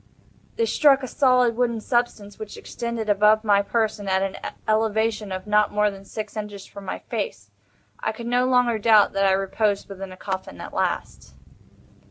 [0.55, 4.35] They struck a solid wooden substance, which extended above my person at an
[4.67, 7.51] elevation of not more than six inches from my face.
[7.99, 11.35] I could no longer doubt that I reposed within a coffin at last.